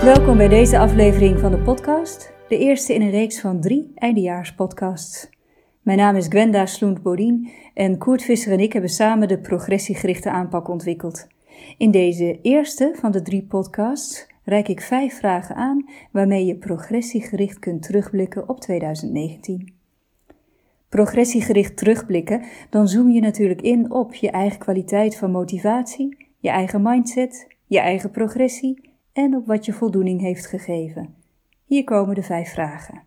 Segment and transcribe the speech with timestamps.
[0.00, 5.28] Welkom bij deze aflevering van de podcast, de eerste in een reeks van drie eindejaarspodcasts.
[5.82, 10.68] Mijn naam is Gwenda Sloent-Bodien en Koert Visser en ik hebben samen de progressiegerichte aanpak
[10.68, 11.26] ontwikkeld.
[11.78, 17.58] In deze eerste van de drie podcasts reik ik vijf vragen aan waarmee je progressiegericht
[17.58, 19.74] kunt terugblikken op 2019.
[20.88, 26.82] Progressiegericht terugblikken, dan zoom je natuurlijk in op je eigen kwaliteit van motivatie, je eigen
[26.82, 31.14] mindset, je eigen progressie en op wat je voldoening heeft gegeven.
[31.64, 33.02] Hier komen de vijf vragen.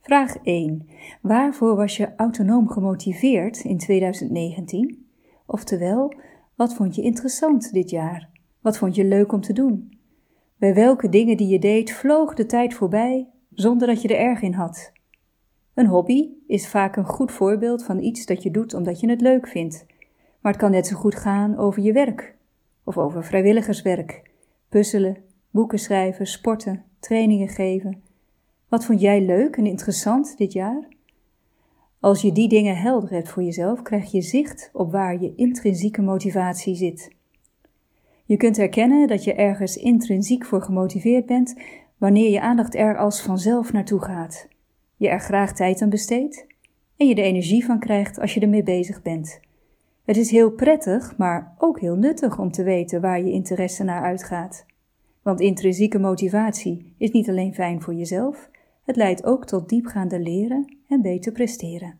[0.00, 0.88] Vraag 1.
[1.20, 5.06] Waarvoor was je autonoom gemotiveerd in 2019?
[5.46, 6.14] Oftewel,
[6.54, 8.28] wat vond je interessant dit jaar?
[8.60, 9.98] Wat vond je leuk om te doen?
[10.56, 14.42] Bij welke dingen die je deed vloog de tijd voorbij zonder dat je er erg
[14.42, 14.92] in had?
[15.74, 19.20] Een hobby is vaak een goed voorbeeld van iets dat je doet omdat je het
[19.20, 19.86] leuk vindt.
[20.40, 22.36] Maar het kan net zo goed gaan over je werk
[22.84, 24.30] of over vrijwilligerswerk,
[24.72, 25.16] puzzelen,
[25.50, 28.02] boeken schrijven, sporten, trainingen geven.
[28.68, 30.88] Wat vond jij leuk en interessant dit jaar?
[32.00, 36.02] Als je die dingen helder hebt voor jezelf, krijg je zicht op waar je intrinsieke
[36.02, 37.10] motivatie zit.
[38.24, 41.54] Je kunt herkennen dat je ergens intrinsiek voor gemotiveerd bent
[41.96, 44.48] wanneer je aandacht er als vanzelf naartoe gaat,
[44.96, 46.46] je er graag tijd aan besteedt
[46.96, 49.40] en je de energie van krijgt als je ermee bezig bent.
[50.04, 54.02] Het is heel prettig, maar ook heel nuttig om te weten waar je interesse naar
[54.02, 54.66] uitgaat.
[55.22, 58.50] Want intrinsieke motivatie is niet alleen fijn voor jezelf,
[58.84, 61.98] het leidt ook tot diepgaande leren en beter presteren.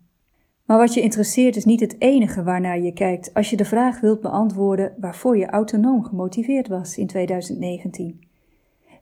[0.64, 4.00] Maar wat je interesseert is niet het enige waarnaar je kijkt als je de vraag
[4.00, 8.20] wilt beantwoorden waarvoor je autonoom gemotiveerd was in 2019.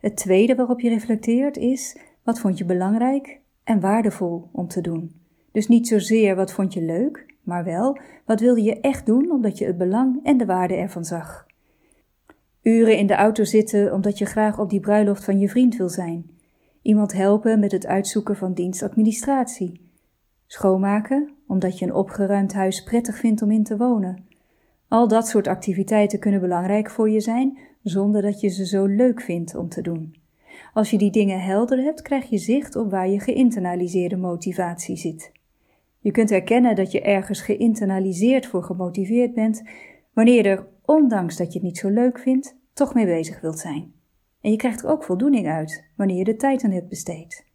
[0.01, 5.21] Het tweede waarop je reflecteert is wat vond je belangrijk en waardevol om te doen.
[5.53, 9.59] Dus niet zozeer wat vond je leuk, maar wel wat wilde je echt doen omdat
[9.59, 11.47] je het belang en de waarde ervan zag.
[12.62, 15.89] Uren in de auto zitten omdat je graag op die bruiloft van je vriend wil
[15.89, 16.31] zijn.
[16.83, 19.91] Iemand helpen met het uitzoeken van dienstadministratie.
[20.47, 24.25] Schoonmaken omdat je een opgeruimd huis prettig vindt om in te wonen.
[24.89, 29.21] Al dat soort activiteiten kunnen belangrijk voor je zijn zonder dat je ze zo leuk
[29.21, 30.15] vindt om te doen.
[30.72, 35.33] Als je die dingen helder hebt, krijg je zicht op waar je geïnternaliseerde motivatie zit.
[36.00, 39.62] Je kunt erkennen dat je ergens geïnternaliseerd voor gemotiveerd bent
[40.12, 43.59] wanneer je er, ondanks dat je het niet zo leuk vindt, toch mee bezig wilt
[43.59, 43.93] zijn.
[44.41, 47.47] En je krijgt er ook voldoening uit wanneer je de tijd aan hebt besteed.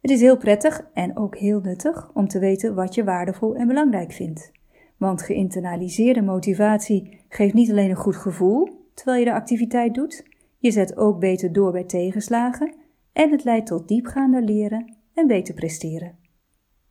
[0.00, 3.66] Het is heel prettig en ook heel nuttig om te weten wat je waardevol en
[3.66, 4.52] belangrijk vindt.
[4.96, 10.24] Want geïnternaliseerde motivatie geeft niet alleen een goed gevoel terwijl je de activiteit doet,
[10.58, 12.74] je zet ook beter door bij tegenslagen
[13.12, 16.25] en het leidt tot diepgaander leren en beter presteren.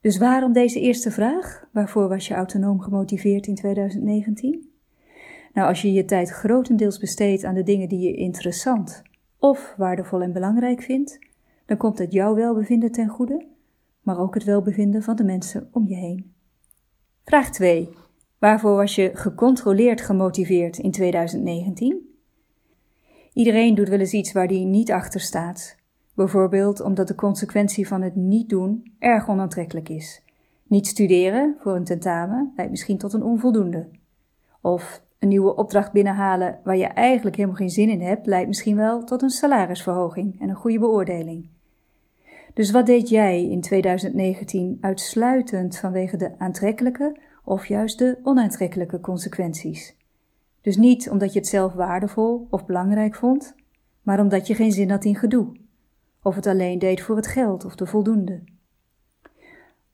[0.06, 1.68] Dus waarom deze eerste vraag?
[1.72, 4.70] Waarvoor was je autonoom gemotiveerd in 2019?
[5.54, 9.02] Nou, als je je tijd grotendeels besteedt aan de dingen die je interessant
[9.40, 11.20] of waardevol en belangrijk vindt,
[11.66, 13.46] dan komt het jouw welbevinden ten goede,
[14.02, 16.34] maar ook het welbevinden van de mensen om je heen.
[17.24, 17.90] Vraag 2.
[18.40, 22.16] Waarvoor was je gecontroleerd gemotiveerd in 2019?
[23.34, 25.84] Iedereen doet wel eens iets waar hij niet achter staat.
[26.16, 30.24] Bijvoorbeeld omdat de consequentie van het niet doen erg onaantrekkelijk is.
[30.68, 33.88] Niet studeren voor een tentamen leidt misschien tot een onvoldoende.
[34.62, 38.76] Of een nieuwe opdracht binnenhalen waar je eigenlijk helemaal geen zin in hebt, leidt misschien
[38.76, 41.48] wel tot een salarisverhoging en een goede beoordeling.
[42.54, 49.96] Dus wat deed jij in 2019 uitsluitend vanwege de aantrekkelijke of juist de onaantrekkelijke consequenties?
[50.62, 53.56] Dus niet omdat je het zelf waardevol of belangrijk vond,
[54.02, 55.54] maar omdat je geen zin had in gedoe,
[56.26, 58.44] of het alleen deed voor het geld of de voldoende.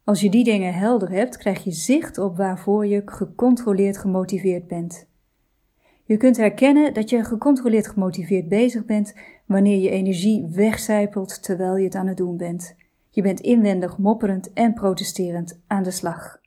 [0.04, 5.08] Als je die dingen helder hebt, krijg je zicht op waarvoor je gecontroleerd gemotiveerd bent.
[6.06, 9.14] Je kunt herkennen dat je gecontroleerd gemotiveerd bezig bent
[9.46, 12.76] wanneer je energie wegcijpelt terwijl je het aan het doen bent.
[13.10, 16.42] Je bent inwendig mopperend en protesterend aan de slag.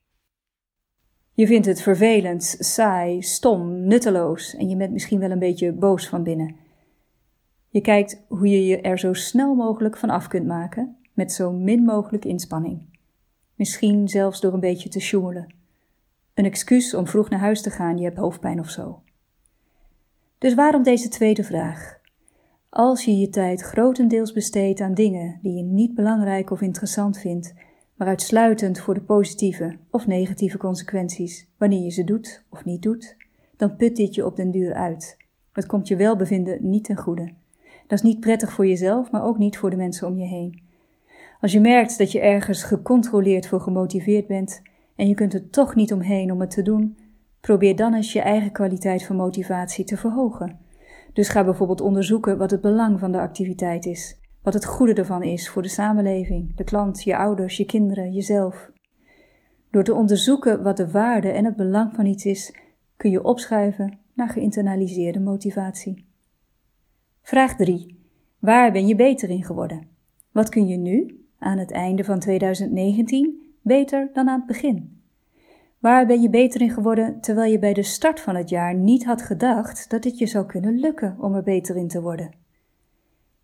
[1.33, 6.09] Je vindt het vervelend, saai, stom, nutteloos en je bent misschien wel een beetje boos
[6.09, 6.64] van binnen.
[7.75, 11.53] Je kijkt hoe je je er zo snel mogelijk van af kunt maken, met zo
[11.53, 12.99] min mogelijk inspanning.
[13.55, 15.55] Misschien zelfs door een beetje te sjoemelen.
[16.35, 19.03] Een excuus om vroeg naar huis te gaan, je hebt hoofdpijn of zo.
[20.39, 21.99] Dus waarom deze tweede vraag?
[22.69, 27.55] Als je je tijd grotendeels besteedt aan dingen die je niet belangrijk of interessant vindt,
[27.95, 33.17] maar uitsluitend voor de positieve of negatieve consequenties, wanneer je ze doet of niet doet,
[33.57, 35.17] dan put dit je op den duur uit.
[35.53, 37.43] Het komt je welbevinden niet ten goede.
[37.95, 40.63] Dat is niet prettig voor jezelf, maar ook niet voor de mensen om je heen.
[41.41, 44.63] Als je merkt dat je ergens gecontroleerd voor gemotiveerd bent
[44.97, 46.99] en je kunt er toch niet omheen om het te doen,
[47.41, 50.59] probeer dan eens je eigen kwaliteit van motivatie te verhogen.
[51.13, 55.23] Dus ga bijvoorbeeld onderzoeken wat het belang van de activiteit is, wat het goede ervan
[55.23, 58.71] is voor de samenleving, de klant, je ouders, je kinderen, jezelf.
[59.71, 62.57] Door te onderzoeken wat de waarde en het belang van iets is,
[62.97, 66.13] kun je opschuiven naar geïnternaliseerde motivatie.
[67.27, 67.99] Vraag 3.
[68.39, 69.89] Waar ben je beter in geworden?
[70.33, 75.03] Wat kun je nu, aan het einde van 2019, beter dan aan het begin?
[75.79, 79.05] Waar ben je beter in geworden terwijl je bij de start van het jaar niet
[79.05, 82.35] had gedacht dat het je zou kunnen lukken om er beter in te worden?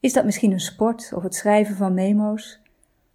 [0.00, 2.62] Is dat misschien een sport of het schrijven van memo's?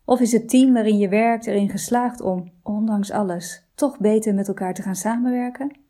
[0.05, 4.47] Of is het team waarin je werkt erin geslaagd om, ondanks alles, toch beter met
[4.47, 5.84] elkaar te gaan samenwerken?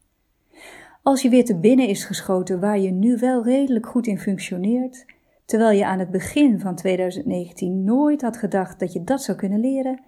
[1.06, 5.06] Als je weer te binnen is geschoten waar je nu wel redelijk goed in functioneert,
[5.46, 9.60] terwijl je aan het begin van 2019 nooit had gedacht dat je dat zou kunnen
[9.60, 10.02] leren,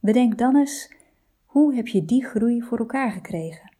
[0.00, 0.94] bedenk dan eens
[1.44, 3.74] hoe heb je die groei voor elkaar gekregen?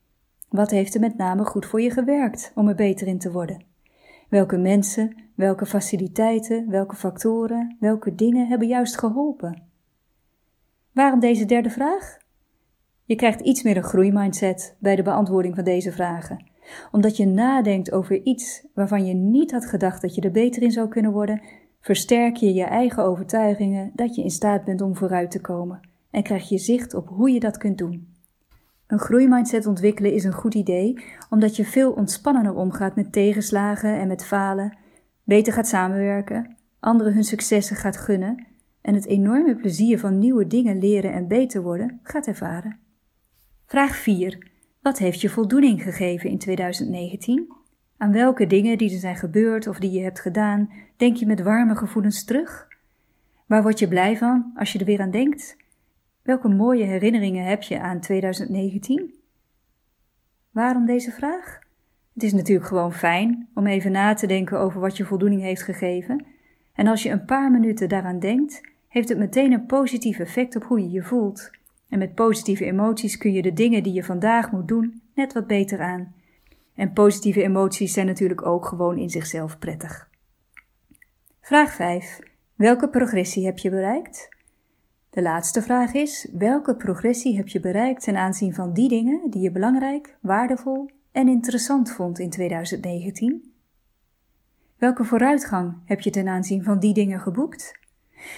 [0.49, 3.65] Wat heeft er met name goed voor je gewerkt om er beter in te worden?
[4.29, 9.63] Welke mensen, welke faciliteiten, welke factoren, welke dingen hebben juist geholpen?
[10.93, 12.19] Waarom deze derde vraag?
[13.05, 16.51] Je krijgt iets meer een groeimindset bij de beantwoording van deze vragen
[16.91, 20.71] omdat je nadenkt over iets waarvan je niet had gedacht dat je er beter in
[20.71, 21.43] zou kunnen worden,
[21.81, 25.81] versterk je je eigen overtuigingen dat je in staat bent om vooruit te komen
[26.11, 28.11] en krijg je zicht op hoe je dat kunt doen.
[28.87, 34.09] Een groeimindset ontwikkelen is een goed idee, omdat je veel ontspannender omgaat met tegenslagen en
[34.09, 34.77] met falen,
[35.25, 38.47] beter gaat samenwerken, anderen hun successen gaat gunnen
[38.81, 42.79] en het enorme plezier van nieuwe dingen leren en beter worden gaat ervaren.
[43.67, 44.52] Vraag 4.
[44.83, 47.53] Wat heeft je voldoening gegeven in 2019?
[47.97, 51.43] Aan welke dingen die er zijn gebeurd of die je hebt gedaan, denk je met
[51.43, 52.69] warme gevoelens terug?
[53.47, 55.57] Waar word je blij van als je er weer aan denkt?
[56.23, 59.15] Welke mooie herinneringen heb je aan 2019?
[60.51, 61.59] Waarom deze vraag?
[62.15, 65.63] Het is natuurlijk gewoon fijn om even na te denken over wat je voldoening heeft
[65.63, 66.27] gegeven.
[66.73, 70.65] En als je een paar minuten daaraan denkt, heeft het meteen een positief effect op
[70.65, 71.51] hoe je je voelt.
[71.93, 75.47] En met positieve emoties kun je de dingen die je vandaag moet doen net wat
[75.47, 76.15] beter aan.
[76.75, 80.09] En positieve emoties zijn natuurlijk ook gewoon in zichzelf prettig.
[81.41, 82.19] Vraag 5.
[82.55, 84.29] Welke progressie heb je bereikt?
[85.11, 89.43] De laatste vraag is: welke progressie heb je bereikt ten aanzien van die dingen die
[89.43, 93.53] je belangrijk, waardevol en interessant vond in 2019?
[94.77, 97.81] Welke vooruitgang heb je ten aanzien van die dingen geboekt?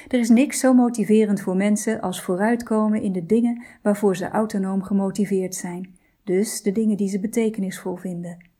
[0.08, 4.82] Er is niks zo motiverend voor mensen als vooruitkomen in de dingen waarvoor ze autonoom
[4.82, 5.94] gemotiveerd zijn,
[6.25, 8.52] dus de dingen die ze betekenisvol vinden.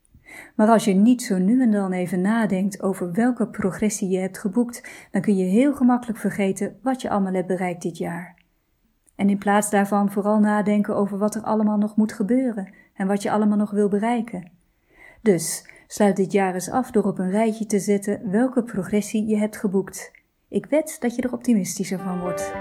[0.57, 4.39] Maar als je niet zo nu en dan even nadenkt over welke progressie je hebt
[4.39, 8.43] geboekt, dan kun je heel gemakkelijk vergeten wat je allemaal hebt bereikt dit jaar.
[9.17, 13.23] En in plaats daarvan vooral nadenken over wat er allemaal nog moet gebeuren en wat
[13.23, 14.51] je allemaal nog wil bereiken.
[15.23, 19.37] Dus sluit dit jaar eens af door op een rijtje te zetten welke progressie je
[19.37, 20.24] hebt geboekt.
[20.55, 22.53] Ik wed dat je er optimistischer van wordt.